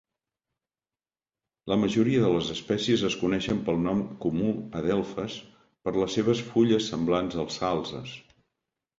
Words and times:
La 1.71 1.75
majoria 1.81 2.21
de 2.23 2.29
les 2.35 2.47
espècies 2.53 3.03
es 3.09 3.17
coneixen 3.23 3.59
pel 3.67 3.77
nom 3.87 4.01
comú 4.23 4.53
adelfes 4.79 5.35
per 5.89 5.93
les 5.97 6.17
seves 6.21 6.41
fulles 6.47 6.89
semblants 6.95 7.37
als 7.45 7.59
salzes. 7.61 8.15